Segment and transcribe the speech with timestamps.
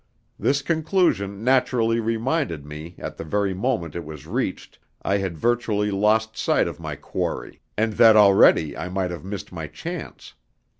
[0.39, 5.37] This conclusion naturally reminded me that at the very moment it was reached I had
[5.37, 10.33] virtually lost sight of my quarry, and that already I might have missed my chance.